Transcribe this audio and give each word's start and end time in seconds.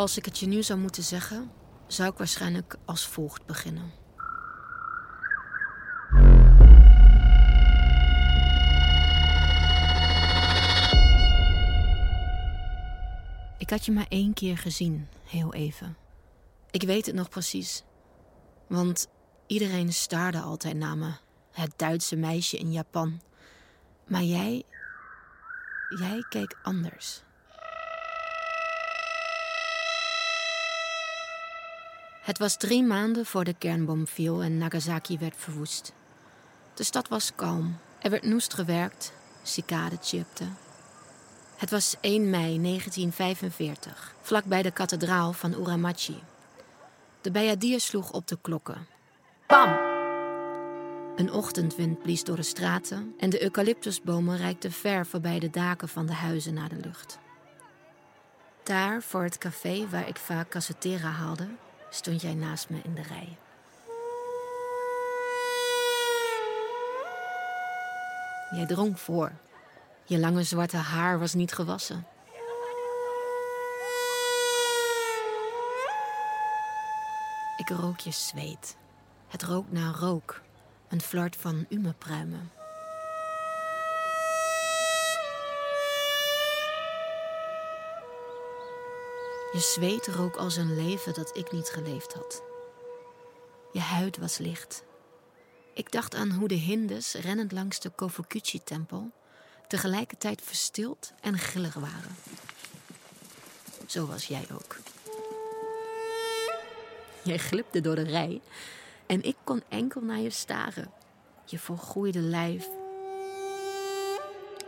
Als 0.00 0.16
ik 0.16 0.24
het 0.24 0.38
je 0.38 0.46
nu 0.46 0.62
zou 0.62 0.78
moeten 0.78 1.02
zeggen, 1.02 1.50
zou 1.86 2.10
ik 2.10 2.18
waarschijnlijk 2.18 2.76
als 2.84 3.06
volgt 3.06 3.46
beginnen. 3.46 3.92
Ik 13.58 13.70
had 13.70 13.84
je 13.84 13.92
maar 13.92 14.06
één 14.08 14.32
keer 14.32 14.58
gezien, 14.58 15.08
heel 15.24 15.54
even. 15.54 15.96
Ik 16.70 16.82
weet 16.82 17.06
het 17.06 17.14
nog 17.14 17.28
precies. 17.28 17.84
Want 18.66 19.08
iedereen 19.46 19.92
staarde 19.92 20.40
altijd 20.40 20.76
naar 20.76 20.98
me. 20.98 21.12
Het 21.52 21.72
Duitse 21.76 22.16
meisje 22.16 22.58
in 22.58 22.72
Japan. 22.72 23.20
Maar 24.06 24.22
jij. 24.22 24.62
Jij 25.98 26.24
keek 26.28 26.58
anders. 26.62 27.22
Het 32.20 32.38
was 32.38 32.56
drie 32.56 32.82
maanden 32.82 33.26
voor 33.26 33.44
de 33.44 33.54
kernbom 33.54 34.06
viel 34.06 34.42
en 34.42 34.58
Nagasaki 34.58 35.18
werd 35.18 35.34
verwoest. 35.36 35.92
De 36.74 36.84
stad 36.84 37.08
was 37.08 37.32
kalm. 37.34 37.76
Er 37.98 38.10
werd 38.10 38.24
noest 38.24 38.54
gewerkt. 38.54 39.12
Cicaden 39.42 39.98
chipten. 40.02 40.56
Het 41.56 41.70
was 41.70 41.96
1 42.00 42.30
mei 42.30 42.60
1945, 42.62 44.14
vlakbij 44.20 44.62
de 44.62 44.70
kathedraal 44.70 45.32
van 45.32 45.52
Uramachi. 45.52 46.22
De 47.20 47.30
Bayadier 47.30 47.80
sloeg 47.80 48.12
op 48.12 48.28
de 48.28 48.38
klokken. 48.42 48.86
Bam! 49.46 49.78
Een 51.16 51.32
ochtendwind 51.32 52.02
blies 52.02 52.24
door 52.24 52.36
de 52.36 52.42
straten 52.42 53.14
en 53.18 53.30
de 53.30 53.42
eucalyptusbomen 53.42 54.36
reikten 54.36 54.72
ver 54.72 55.06
voorbij 55.06 55.38
de 55.38 55.50
daken 55.50 55.88
van 55.88 56.06
de 56.06 56.12
huizen 56.12 56.54
naar 56.54 56.68
de 56.68 56.80
lucht. 56.84 57.18
Daar, 58.62 59.02
voor 59.02 59.22
het 59.22 59.38
café 59.38 59.88
waar 59.88 60.08
ik 60.08 60.16
vaak 60.16 60.48
cassetera 60.48 61.08
haalde, 61.08 61.48
stond 61.90 62.20
jij 62.20 62.34
naast 62.34 62.68
me 62.68 62.80
in 62.82 62.94
de 62.94 63.02
rij. 63.02 63.36
Jij 68.50 68.66
dronk 68.66 68.98
voor. 68.98 69.32
Je 70.04 70.18
lange 70.18 70.42
zwarte 70.42 70.76
haar 70.76 71.18
was 71.18 71.34
niet 71.34 71.52
gewassen. 71.52 72.06
Ik 77.56 77.68
rook 77.68 77.98
je 77.98 78.10
zweet. 78.10 78.76
Het 79.28 79.42
rook 79.42 79.70
naar 79.70 79.94
rook. 79.94 80.40
Een 80.88 81.00
flart 81.00 81.36
van 81.36 81.66
umepruimen. 81.68 82.50
Je 89.52 89.58
zweet 89.60 90.06
rook 90.06 90.36
als 90.36 90.56
een 90.56 90.74
leven 90.74 91.14
dat 91.14 91.36
ik 91.36 91.52
niet 91.52 91.68
geleefd 91.68 92.12
had. 92.12 92.42
Je 93.72 93.80
huid 93.80 94.16
was 94.16 94.38
licht. 94.38 94.84
Ik 95.74 95.92
dacht 95.92 96.14
aan 96.14 96.30
hoe 96.30 96.48
de 96.48 96.54
Hindes, 96.54 97.14
rennend 97.14 97.52
langs 97.52 97.80
de 97.80 97.90
Kofukuchi-tempel, 97.90 99.10
tegelijkertijd 99.68 100.42
verstild 100.42 101.12
en 101.20 101.38
grillig 101.38 101.74
waren. 101.74 102.16
Zo 103.86 104.06
was 104.06 104.26
jij 104.26 104.46
ook. 104.52 104.76
Jij 107.22 107.38
glipte 107.38 107.80
door 107.80 107.94
de 107.94 108.02
rij 108.02 108.40
en 109.06 109.22
ik 109.22 109.36
kon 109.44 109.62
enkel 109.68 110.00
naar 110.00 110.20
je 110.20 110.30
staren. 110.30 110.92
Je 111.44 111.58
volgroeide 111.58 112.20
lijf. 112.20 112.68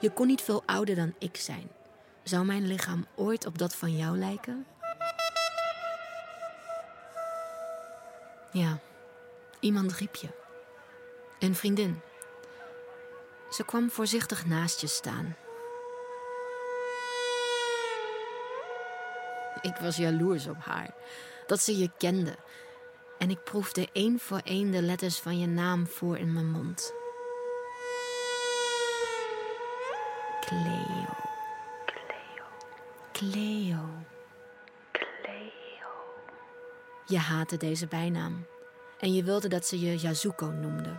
Je 0.00 0.10
kon 0.14 0.26
niet 0.26 0.42
veel 0.42 0.62
ouder 0.66 0.94
dan 0.94 1.14
ik 1.18 1.36
zijn. 1.36 1.70
Zou 2.22 2.44
mijn 2.44 2.66
lichaam 2.66 3.06
ooit 3.14 3.46
op 3.46 3.58
dat 3.58 3.74
van 3.74 3.96
jou 3.96 4.18
lijken? 4.18 4.66
Ja, 8.52 8.78
iemand 9.60 9.92
riep 9.92 10.14
je. 10.14 10.28
Een 11.38 11.54
vriendin. 11.54 12.00
Ze 13.50 13.64
kwam 13.64 13.90
voorzichtig 13.90 14.46
naast 14.46 14.80
je 14.80 14.86
staan. 14.86 15.36
Ik 19.60 19.76
was 19.76 19.96
jaloers 19.96 20.46
op 20.46 20.58
haar, 20.58 20.94
dat 21.46 21.60
ze 21.60 21.78
je 21.78 21.90
kende. 21.98 22.36
En 23.18 23.30
ik 23.30 23.44
proefde 23.44 23.88
één 23.92 24.18
voor 24.18 24.40
één 24.44 24.70
de 24.70 24.82
letters 24.82 25.18
van 25.18 25.38
je 25.38 25.46
naam 25.46 25.86
voor 25.86 26.18
in 26.18 26.32
mijn 26.32 26.50
mond. 26.50 26.92
Cleo. 30.40 31.21
Cleo. 33.30 33.88
Cleo. 34.92 35.90
Je 37.06 37.18
haatte 37.18 37.56
deze 37.56 37.86
bijnaam. 37.86 38.46
En 38.98 39.14
je 39.14 39.22
wilde 39.22 39.48
dat 39.48 39.66
ze 39.66 39.80
je 39.80 39.98
Yazuko 39.98 40.46
noemde. 40.46 40.90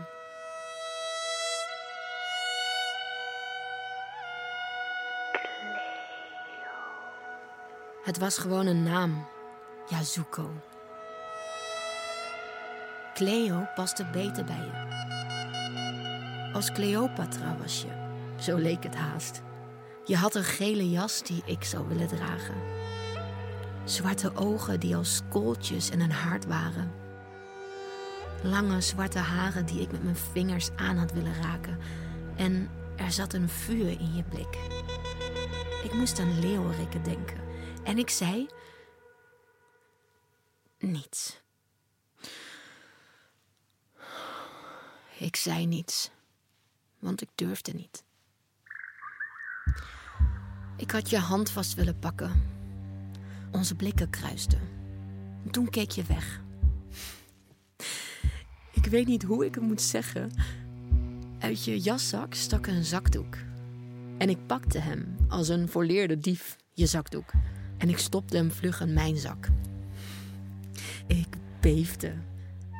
Het 8.04 8.18
was 8.18 8.38
gewoon 8.38 8.66
een 8.66 8.84
naam. 8.84 9.28
Yazuko. 9.90 10.52
Cleo 13.14 13.68
paste 13.76 14.06
beter 14.06 14.46
bij 14.46 14.56
je. 14.56 14.72
Als 16.54 16.72
Cleopatra 16.72 17.58
was 17.58 17.82
je. 17.82 18.22
Zo 18.40 18.58
leek 18.58 18.84
het 18.84 18.96
haast. 18.96 19.42
Je 20.06 20.16
had 20.16 20.36
een 20.36 20.44
gele 20.44 20.90
jas 20.90 21.24
die 21.24 21.41
ik 21.46 21.64
zou 21.64 21.88
willen 21.88 22.08
dragen. 22.08 22.56
Zwarte 23.84 24.36
ogen 24.36 24.80
die 24.80 24.96
als 24.96 25.22
kooltjes 25.30 25.90
en 25.90 26.00
een 26.00 26.12
hart 26.12 26.46
waren. 26.46 26.91
Lange 28.44 28.81
zwarte 28.81 29.19
haren 29.19 29.66
die 29.66 29.81
ik 29.81 29.92
met 29.92 30.03
mijn 30.03 30.16
vingers 30.16 30.72
aan 30.75 30.97
had 30.97 31.12
willen 31.12 31.42
raken. 31.42 31.78
En 32.36 32.69
er 32.96 33.12
zat 33.12 33.34
een 33.34 33.50
vuur 33.50 34.00
in 34.00 34.16
je 34.16 34.24
blik. 34.24 34.58
Ik 35.84 35.94
moest 35.94 36.19
aan 36.19 36.40
leeuwerikken 36.40 37.03
denken. 37.03 37.42
En 37.84 37.97
ik 37.97 38.09
zei. 38.09 38.47
Niets. 40.80 41.42
Ik 45.18 45.36
zei 45.36 45.66
niets, 45.66 46.12
want 47.00 47.22
ik 47.22 47.30
durfde 47.36 47.74
niet. 47.74 48.03
Ik 50.76 50.92
had 50.92 51.10
je 51.10 51.18
hand 51.18 51.50
vast 51.50 51.74
willen 51.74 52.00
pakken. 52.00 52.32
Onze 53.52 53.76
blikken 53.76 54.10
kruisten. 54.10 54.60
Toen 55.52 55.70
keek 55.70 55.92
je 55.92 56.04
weg. 56.04 56.42
Ik 58.72 58.86
weet 58.86 59.08
niet 59.08 59.24
hoe 59.24 59.46
ik 59.46 59.56
het 59.56 59.64
moet 59.64 59.82
zeggen. 59.82 60.32
Uit 61.40 61.64
je 61.64 61.80
jaszak 61.80 62.34
stak 62.34 62.68
een 62.68 62.84
zakdoek. 62.84 63.38
En 64.18 64.30
ik 64.30 64.46
pakte 64.48 64.80
hem 64.80 65.16
als 65.28 65.48
een 65.48 65.70
volleerde 65.70 66.20
dief, 66.20 66.56
je 66.74 66.86
zakdoek. 66.86 67.32
En 67.78 67.90
ik 67.90 67.98
stopte 67.98 68.38
hem 68.38 68.52
vlug 68.52 68.82
in 68.82 68.94
mijn 68.94 69.18
zak. 69.18 69.48
Ik 71.08 71.28
beefde. 71.60 72.14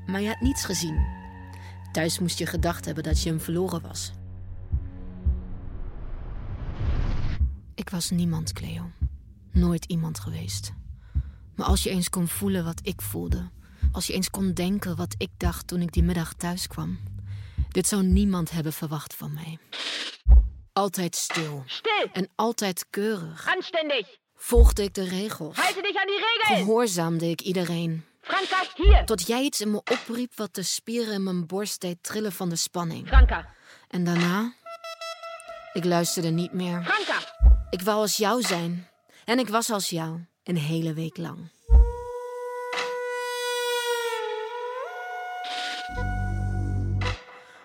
Maar 0.06 0.22
je 0.22 0.28
had 0.28 0.42
niets 0.42 0.66
gezien. 0.66 1.06
Thuis 1.92 2.20
moest 2.20 2.38
je 2.40 2.46
gedacht 2.46 2.86
hebben 2.86 3.04
dat 3.04 3.22
je 3.22 3.30
hem 3.30 3.40
verloren 3.40 3.81
was. 3.81 4.14
Ik 7.83 7.89
was 7.89 8.09
niemand, 8.09 8.53
Cleo. 8.53 8.91
Nooit 9.51 9.85
iemand 9.85 10.19
geweest. 10.19 10.73
Maar 11.55 11.66
als 11.66 11.83
je 11.83 11.89
eens 11.89 12.09
kon 12.09 12.27
voelen 12.27 12.63
wat 12.63 12.80
ik 12.83 13.01
voelde, 13.01 13.50
als 13.91 14.07
je 14.07 14.13
eens 14.13 14.30
kon 14.30 14.53
denken 14.53 14.95
wat 14.95 15.15
ik 15.18 15.30
dacht 15.38 15.68
toen 15.68 15.81
ik 15.81 15.91
die 15.91 16.03
middag 16.03 16.33
thuis 16.33 16.68
kwam, 16.68 17.00
dit 17.69 17.88
zou 17.88 18.03
niemand 18.03 18.51
hebben 18.51 18.74
verwacht 18.74 19.13
van 19.13 19.33
mij. 19.33 19.57
Altijd 20.74 21.15
stil. 21.15 21.63
Stil! 21.65 22.09
En 22.13 22.30
altijd 22.35 22.85
keurig. 22.89 23.47
Anständig! 23.56 24.18
Volgde 24.36 24.83
ik 24.83 24.94
de 24.94 25.07
regels. 25.07 25.56
Halte 25.57 25.81
dich 25.81 25.95
an 25.95 26.07
die 26.07 26.19
Regeln! 26.19 26.65
Gehoorzaamde 26.65 27.29
ik 27.29 27.41
iedereen. 27.41 28.06
Franka, 28.21 28.63
hier! 28.75 29.06
Tot 29.06 29.27
jij 29.27 29.41
iets 29.41 29.62
in 29.62 29.71
me 29.71 29.77
opriep 29.77 30.36
wat 30.36 30.56
de 30.56 30.63
spieren 30.63 31.13
in 31.13 31.24
mijn 31.24 31.45
borst 31.45 31.81
deed 31.81 32.03
trillen 32.03 32.31
van 32.31 32.50
de 32.50 32.56
spanning. 32.56 33.07
Franka! 33.07 33.53
En 33.88 34.03
daarna? 34.03 34.53
Ik 35.74 35.86
luisterde 35.86 36.29
niet 36.29 36.53
meer. 36.53 36.83
Franka! 36.83 37.32
Ik 37.74 37.81
wou 37.81 38.00
als 38.00 38.18
jou 38.18 38.42
zijn. 38.42 38.88
En 39.25 39.40
ik 39.40 39.50
was 39.50 39.70
als 39.70 39.90
jou. 39.90 40.25
Een 40.44 40.58
hele 40.58 40.94
week 40.94 41.18
lang. 41.18 41.52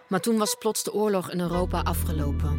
Maar 0.08 0.20
toen 0.20 0.38
was 0.38 0.54
plots 0.58 0.82
de 0.82 0.92
oorlog 0.92 1.30
in 1.30 1.40
Europa 1.40 1.80
afgelopen. 1.80 2.58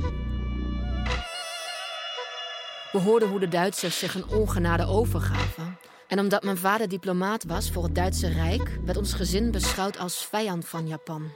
We 2.91 2.99
hoorden 2.99 3.29
hoe 3.29 3.39
de 3.39 3.47
Duitsers 3.47 3.99
zich 3.99 4.15
een 4.15 4.27
ongenade 4.27 4.85
overgaven. 4.85 5.79
En 6.07 6.19
omdat 6.19 6.43
mijn 6.43 6.57
vader 6.57 6.87
diplomaat 6.87 7.43
was 7.43 7.71
voor 7.71 7.83
het 7.83 7.95
Duitse 7.95 8.27
Rijk, 8.27 8.79
werd 8.85 8.97
ons 8.97 9.13
gezin 9.13 9.51
beschouwd 9.51 9.97
als 9.97 10.25
vijand 10.25 10.67
van 10.67 10.87
Japan. 10.87 11.33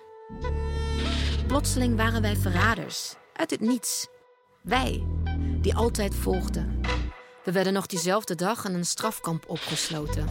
Plotseling 1.48 1.96
waren 1.96 2.22
wij 2.22 2.36
verraders, 2.36 3.16
uit 3.34 3.50
het 3.50 3.60
niets. 3.60 4.08
Wij, 4.62 5.06
die 5.62 5.76
altijd 5.76 6.16
volgden. 6.16 6.82
We 7.44 7.52
werden 7.52 7.74
nog 7.74 7.86
diezelfde 7.86 8.36
dag 8.36 8.66
in 8.66 8.74
een 8.74 8.86
strafkamp 8.86 9.44
opgesloten. 9.48 10.26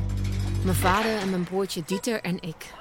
Mijn 0.65 0.77
vader 0.77 1.19
en 1.19 1.31
mijn 1.31 1.45
broertje 1.45 1.83
Dieter 1.87 2.21
en 2.21 2.43
ik. 2.43 2.73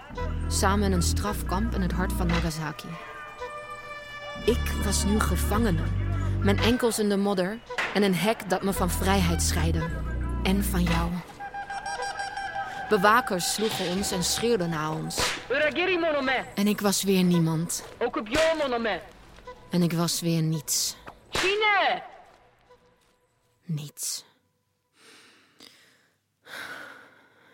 Samen 0.48 0.86
in 0.86 0.92
een 0.92 1.02
strafkamp 1.02 1.74
in 1.74 1.82
het 1.82 1.92
hart 1.92 2.14
van 2.14 2.28
Nagasaki. 2.28 2.88
Ik 4.46 4.72
was 4.86 5.04
nu 5.04 5.20
gevangene. 5.20 5.84
Mijn 6.44 6.60
enkels 6.60 7.00
in 7.00 7.10
de 7.10 7.18
modder 7.18 7.60
en 7.94 8.04
een 8.04 8.16
hek 8.16 8.50
dat 8.50 8.64
me 8.64 8.74
van 8.74 8.90
vrijheid 8.90 9.42
scheidde. 9.42 9.90
En 10.44 10.64
van 10.64 10.84
jou. 10.84 11.10
Bewakers 12.90 13.54
sloegen 13.54 13.90
ons 13.96 14.12
en 14.12 14.24
schreeuwden 14.24 14.70
naar 14.70 14.92
ons. 14.92 15.40
En 16.56 16.68
ik 16.68 16.82
was 16.82 17.04
weer 17.04 17.24
niemand. 17.24 17.84
En 19.70 19.82
ik 19.82 19.94
was 19.94 20.22
weer 20.22 20.42
niets. 20.42 20.96
Chine. 21.30 22.10
Niets. 23.74 24.26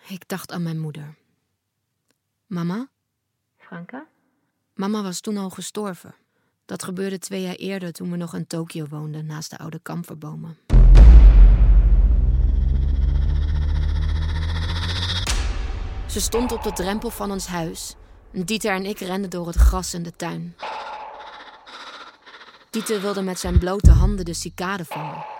Ik 0.07 0.27
dacht 0.27 0.51
aan 0.51 0.63
mijn 0.63 0.79
moeder. 0.79 1.15
Mama? 2.45 2.89
Franka? 3.57 4.07
Mama 4.73 5.03
was 5.03 5.19
toen 5.19 5.37
al 5.37 5.49
gestorven. 5.49 6.15
Dat 6.65 6.83
gebeurde 6.83 7.19
twee 7.19 7.41
jaar 7.41 7.55
eerder 7.55 7.93
toen 7.93 8.11
we 8.11 8.17
nog 8.17 8.35
in 8.35 8.47
Tokio 8.47 8.85
woonden, 8.87 9.25
naast 9.25 9.49
de 9.49 9.57
oude 9.57 9.79
kamferbomen. 9.79 10.57
Ze 16.07 16.21
stond 16.21 16.51
op 16.51 16.63
de 16.63 16.73
drempel 16.73 17.09
van 17.09 17.31
ons 17.31 17.47
huis. 17.47 17.95
En 18.31 18.45
Dieter 18.45 18.71
en 18.71 18.85
ik 18.85 18.99
renden 18.99 19.29
door 19.29 19.47
het 19.47 19.55
gras 19.55 19.93
in 19.93 20.03
de 20.03 20.15
tuin. 20.15 20.55
Dieter 22.69 23.01
wilde 23.01 23.21
met 23.21 23.39
zijn 23.39 23.59
blote 23.59 23.91
handen 23.91 24.25
de 24.25 24.33
cicade 24.33 24.85
vangen. 24.85 25.36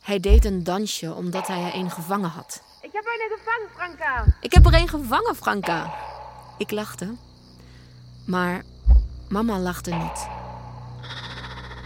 Hij 0.00 0.20
deed 0.20 0.44
een 0.44 0.64
dansje 0.64 1.14
omdat 1.14 1.46
hij 1.46 1.62
er 1.62 1.74
een 1.74 1.90
gevangen 1.90 2.30
had. 2.30 2.62
Ik 2.80 2.90
heb 2.92 3.04
eine 3.04 3.36
gevangen, 3.36 3.68
Franka. 3.76 4.36
Ik 4.40 4.52
heb 4.52 4.66
er 4.66 4.74
een 4.74 4.88
gevangen, 4.88 5.36
Franka. 5.36 5.94
Ik 6.58 6.70
lachte. 6.70 7.14
Maar 8.26 8.62
mama 9.28 9.58
lachte 9.58 9.94
niet. 9.94 10.28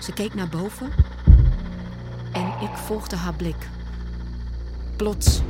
Ze 0.00 0.12
keek 0.14 0.34
naar 0.34 0.48
boven. 0.48 0.92
En 2.32 2.46
ik 2.60 2.76
volgde 2.76 3.16
haar 3.16 3.34
blik. 3.34 3.68
Plots. 4.96 5.40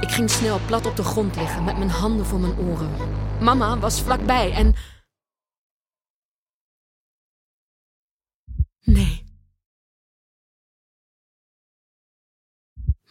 Ik 0.00 0.10
ging 0.10 0.30
snel 0.30 0.60
plat 0.66 0.86
op 0.86 0.96
de 0.96 1.04
grond 1.04 1.36
liggen 1.36 1.64
met 1.64 1.76
mijn 1.78 1.90
handen 1.90 2.26
voor 2.26 2.40
mijn 2.40 2.58
oren. 2.58 2.90
Mama 3.40 3.78
was 3.78 4.00
vlakbij 4.00 4.52
en. 4.52 4.74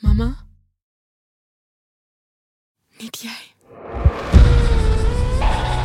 Mama? 0.01 0.35
Niet 2.97 3.19
jij. 3.21 3.43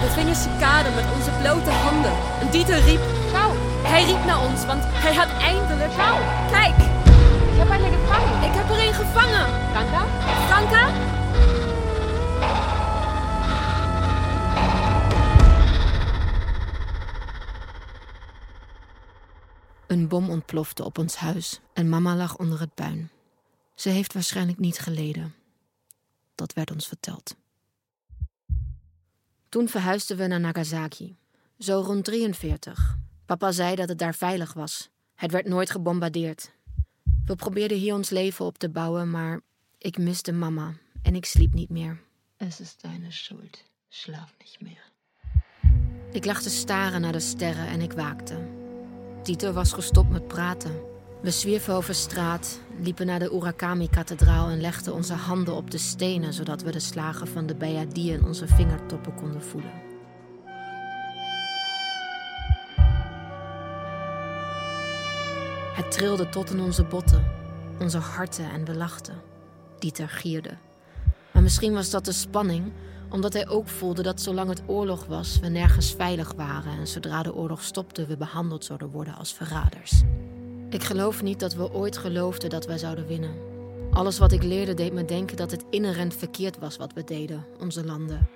We 0.01 0.09
vingen 0.15 0.37
cicade 0.37 0.91
met 0.91 1.05
onze 1.15 1.31
blote 1.41 1.71
handen. 1.71 2.13
En 2.41 2.51
Dieter 2.51 2.81
riep. 2.83 3.01
Schau, 3.29 3.57
Hij 3.83 4.05
riep 4.05 4.25
naar 4.25 4.41
ons, 4.41 4.65
want 4.65 4.83
hij 4.85 5.15
had 5.15 5.29
eindelijk. 5.29 5.91
Kijk, 6.51 6.77
ich 7.51 7.59
habe 7.59 7.71
eine 7.71 7.91
gefangen. 7.97 8.43
ik 8.49 8.55
heb 8.55 8.71
er 8.71 8.87
een 8.87 8.95
gevangen. 8.95 9.47
Franka? 9.71 10.07
Franka? 10.47 11.15
Een 19.87 20.09
bom 20.09 20.31
ontplofte 20.31 20.85
op 20.85 20.99
ons 20.99 21.17
huis 21.17 21.61
en 21.73 21.89
mama 21.89 22.15
lag 22.15 22.37
onder 22.37 22.61
het 22.61 22.75
puin. 22.75 23.11
Ze 23.77 23.89
heeft 23.89 24.13
waarschijnlijk 24.13 24.59
niet 24.59 24.79
geleden. 24.79 25.35
Dat 26.35 26.53
werd 26.53 26.71
ons 26.71 26.89
verteld. 26.89 27.37
Toen 29.49 29.69
verhuisden 29.69 30.17
we 30.17 30.27
naar 30.27 30.41
Nagasaki. 30.41 31.17
Zo 31.59 31.81
rond 31.81 32.05
43. 32.05 32.99
Papa 33.27 33.53
zei 33.53 33.75
dat 33.75 33.89
het 33.89 33.99
daar 33.99 34.15
veilig 34.15 34.53
was. 34.53 34.89
Het 35.15 35.31
werd 35.33 35.47
nooit 35.47 35.71
gebombardeerd. 35.71 36.51
We 37.25 37.37
probeerden 37.37 37.79
hier 37.79 37.95
ons 37.95 38.11
leven 38.11 38.45
op 38.45 38.59
te 38.59 38.69
bouwen, 38.69 39.11
maar 39.11 39.41
ik 39.79 39.99
miste 39.99 40.33
mama 40.33 40.75
en 41.03 41.15
ik 41.15 41.25
sliep 41.25 41.55
niet 41.55 41.71
meer. 41.71 42.03
Es 42.37 42.61
ist 42.61 42.81
deine 42.81 43.11
Schuld. 43.11 43.65
Schlaf 43.89 44.35
nicht 44.39 44.61
mehr. 44.61 44.93
Ik 46.13 46.25
lag 46.25 46.43
te 46.43 46.51
staren 46.51 47.01
naar 47.01 47.13
de 47.13 47.21
sterren 47.21 47.67
en 47.67 47.81
ik 47.81 47.93
waakte. 47.93 48.49
Dieter 49.23 49.53
was 49.53 49.73
gestopt 49.73 50.11
met 50.11 50.27
praten. 50.27 50.96
We 51.27 51.33
zwierven 51.33 51.75
over 51.75 51.95
straat, 51.95 52.61
liepen 52.81 53.07
naar 53.07 53.19
de 53.19 53.33
Urakami-kathedraal 53.33 54.49
en 54.49 54.61
legden 54.61 54.95
onze 54.95 55.15
handen 55.15 55.55
op 55.55 55.71
de 55.71 55.79
stenen, 55.79 56.33
zodat 56.33 56.63
we 56.63 56.71
de 56.71 56.81
slagen 56.81 57.29
van 57.29 57.47
de 57.47 57.55
Bayadi 57.55 58.13
in 58.13 58.25
onze 58.25 58.47
vingertoppen 58.47 59.15
konden 59.15 59.43
voelen. 59.43 59.71
Het 65.75 65.91
trilde 65.91 66.29
tot 66.29 66.51
in 66.51 66.61
onze 66.61 66.85
botten, 66.85 67.25
onze 67.81 67.99
harten 67.99 68.51
en 68.51 68.65
we 68.65 68.75
lachten. 68.75 69.15
Dieter 69.79 70.09
gierde. 70.09 70.55
Maar 71.33 71.43
misschien 71.43 71.73
was 71.73 71.91
dat 71.91 72.05
de 72.05 72.13
spanning, 72.13 72.73
omdat 73.11 73.33
hij 73.33 73.49
ook 73.49 73.69
voelde 73.69 74.03
dat 74.03 74.21
zolang 74.21 74.49
het 74.49 74.63
oorlog 74.67 75.07
was, 75.07 75.41
we 75.41 75.49
nergens 75.49 75.95
veilig 75.95 76.33
waren 76.33 76.79
en 76.79 76.87
zodra 76.87 77.23
de 77.23 77.35
oorlog 77.35 77.63
stopte, 77.63 78.07
we 78.07 78.17
behandeld 78.17 78.65
zouden 78.65 78.91
worden 78.91 79.15
als 79.17 79.35
verraders. 79.35 80.03
Ik 80.71 80.85
geloof 80.85 81.23
niet 81.23 81.41
dat 81.41 81.55
we 81.55 81.73
ooit 81.73 81.97
geloofden 81.97 82.51
dat 82.51 82.67
wij 82.67 82.79
zouden 82.79 83.07
winnen. 83.07 83.35
Alles 83.91 84.19
wat 84.19 84.33
ik 84.33 84.43
leerde 84.43 84.75
deed 84.75 84.93
me 84.93 85.05
denken 85.05 85.37
dat 85.37 85.51
het 85.51 85.65
inherent 85.71 86.15
verkeerd 86.15 86.59
was 86.59 86.77
wat 86.77 86.93
we 86.93 87.05
deden, 87.05 87.47
onze 87.61 87.85
landen. 87.85 88.29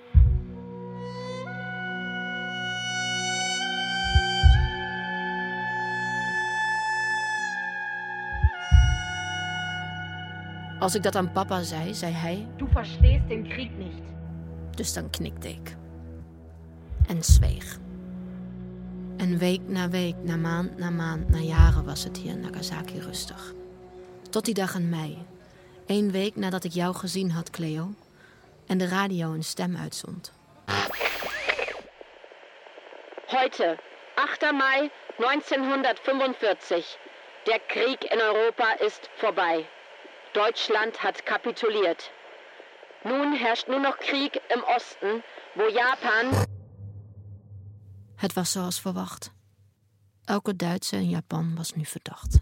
Als 10.79 10.95
ik 10.95 11.03
dat 11.03 11.15
aan 11.15 11.31
papa 11.31 11.61
zei, 11.63 11.93
zei 11.93 12.13
hij, 12.13 12.47
Du 12.57 12.67
verstehst 12.71 13.27
den 13.27 13.43
Krieg 13.47 13.69
nicht. 13.77 14.01
dus 14.75 14.93
dan 14.93 15.09
knikte 15.09 15.49
ik. 15.49 15.75
En 17.07 17.23
zweeg. 17.23 17.79
En 19.21 19.37
week 19.37 19.61
na 19.67 19.89
week, 19.89 20.15
na 20.23 20.35
maand 20.35 20.77
na 20.77 20.89
maand, 20.89 21.29
na 21.29 21.37
jaren 21.37 21.85
was 21.85 22.03
het 22.03 22.17
hier 22.17 22.31
in 22.31 22.39
Nagasaki 22.39 22.99
rustig. 22.99 23.53
Tot 24.29 24.45
die 24.45 24.53
dag 24.53 24.75
in 24.75 24.89
mei. 24.89 25.25
Eén 25.87 26.11
week 26.11 26.35
nadat 26.35 26.63
ik 26.63 26.71
jou 26.71 26.95
gezien 26.95 27.31
had, 27.31 27.49
Cleo. 27.49 27.89
En 28.67 28.77
de 28.77 28.87
radio 28.87 29.31
een 29.33 29.43
stem 29.43 29.77
uitzond. 29.77 30.33
Heute, 33.25 33.77
8. 34.15 34.51
Mai 34.51 34.89
1945. 35.17 36.97
Der 37.43 37.59
Krieg 37.67 38.03
in 38.03 38.19
Europa 38.19 38.79
ist 38.79 39.09
vorbei. 39.15 39.65
Deutschland 40.31 41.01
hat 41.01 41.23
kapituliert. 41.23 42.11
Nun 43.03 43.33
herrscht 43.33 43.67
nur 43.67 43.79
noch 43.79 43.97
Krieg 43.97 44.41
im 44.47 44.63
Osten, 44.63 45.23
wo 45.53 45.67
Japan 45.67 46.45
Het 48.21 48.33
was 48.33 48.51
zoals 48.51 48.81
verwacht. 48.81 49.31
Elke 50.25 50.55
Duitse 50.55 50.95
in 50.95 51.09
Japan 51.09 51.55
was 51.55 51.73
nu 51.73 51.85
verdacht. 51.85 52.39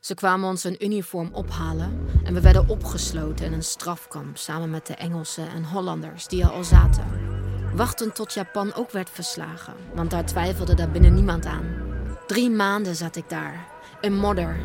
Ze 0.00 0.14
kwamen 0.14 0.48
ons 0.48 0.64
een 0.64 0.84
uniform 0.84 1.28
ophalen 1.32 2.06
en 2.24 2.34
we 2.34 2.40
werden 2.40 2.68
opgesloten 2.68 3.46
in 3.46 3.52
een 3.52 3.62
strafkamp 3.62 4.36
samen 4.36 4.70
met 4.70 4.86
de 4.86 4.94
Engelsen 4.94 5.48
en 5.48 5.64
Hollanders 5.64 6.26
die 6.26 6.42
er 6.42 6.50
al 6.50 6.64
zaten. 6.64 7.04
Wachten 7.74 8.12
tot 8.12 8.34
Japan 8.34 8.74
ook 8.74 8.90
werd 8.90 9.10
verslagen, 9.10 9.74
want 9.94 10.10
daar 10.10 10.26
twijfelde 10.26 10.74
daar 10.74 10.90
binnen 10.90 11.14
niemand 11.14 11.46
aan. 11.46 11.76
Drie 12.26 12.50
maanden 12.50 12.96
zat 12.96 13.16
ik 13.16 13.28
daar, 13.28 13.66
in 14.00 14.16
modder, 14.16 14.60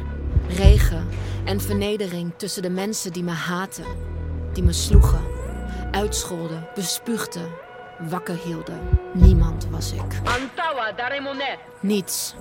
regen 0.47 1.07
en 1.45 1.61
vernedering 1.61 2.33
tussen 2.37 2.61
de 2.61 2.69
mensen 2.69 3.13
die 3.13 3.23
me 3.23 3.31
haten, 3.31 3.85
die 4.53 4.63
me 4.63 4.73
sloegen, 4.73 5.23
uitscholden, 5.91 6.67
bespuugden, 6.75 7.65
wakker 7.99 8.35
hielden. 8.35 8.79
Niemand 9.13 9.67
was 9.69 9.91
ik. 9.91 10.21
Niets, 11.79 12.35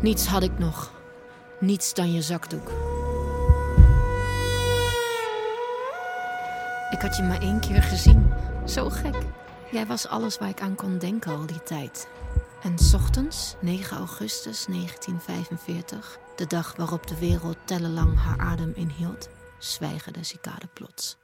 niets 0.00 0.26
had 0.26 0.42
ik 0.42 0.58
nog. 0.58 0.92
Niets 1.60 1.94
dan 1.94 2.12
je 2.12 2.22
zakdoek. 2.22 2.70
Ik 6.90 7.00
had 7.00 7.16
je 7.16 7.22
maar 7.22 7.40
één 7.40 7.60
keer 7.60 7.82
gezien. 7.82 8.32
Zo 8.66 8.88
gek. 8.88 9.16
Jij 9.70 9.86
was 9.86 10.08
alles 10.08 10.38
waar 10.38 10.48
ik 10.48 10.60
aan 10.60 10.74
kon 10.74 10.98
denken 10.98 11.32
al 11.32 11.46
die 11.46 11.62
tijd. 11.62 12.08
En 12.62 12.78
's 12.78 12.94
ochtends, 12.94 13.54
9 13.60 13.96
augustus 13.96 14.66
1945, 14.66 16.18
de 16.36 16.46
dag 16.46 16.76
waarop 16.76 17.06
de 17.06 17.18
wereld 17.18 17.56
tellenlang 17.64 18.18
haar 18.18 18.38
adem 18.38 18.72
inhield, 18.74 19.28
zwijgen 19.58 20.12
de 20.12 20.24
cicade 20.24 20.66
plots. 20.72 21.16